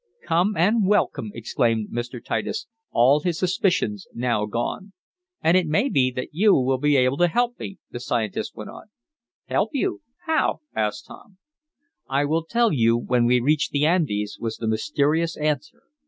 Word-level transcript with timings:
"Come, 0.25 0.57
and 0.57 0.87
welcome!" 0.87 1.29
exclaimed 1.35 1.89
Mr. 1.91 2.19
Titus, 2.25 2.65
all 2.89 3.19
his 3.19 3.37
suspicions 3.37 4.07
now 4.15 4.47
gone. 4.47 4.93
"And 5.43 5.55
it 5.55 5.67
may 5.67 5.89
be 5.89 6.09
that 6.09 6.29
you 6.31 6.55
will 6.55 6.79
be 6.79 6.95
able 6.95 7.17
to 7.17 7.27
help 7.27 7.59
me," 7.59 7.77
the 7.91 7.99
scientist 7.99 8.55
went 8.55 8.71
on. 8.71 8.87
"Help 9.45 9.69
you 9.73 10.01
how?" 10.25 10.61
asked 10.75 11.05
Tom. 11.05 11.37
"I 12.09 12.25
will 12.25 12.45
tell 12.45 12.73
you 12.73 12.97
when 12.97 13.25
we 13.27 13.39
reach 13.39 13.69
the 13.69 13.85
Andes," 13.85 14.39
was 14.41 14.57
the 14.57 14.67
mysterious 14.67 15.37
answer. 15.37 15.83